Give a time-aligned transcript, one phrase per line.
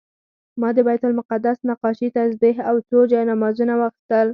[0.61, 4.27] ما د بیت المقدس نقاشي، تسبیح او څو جانمازونه واخیستل.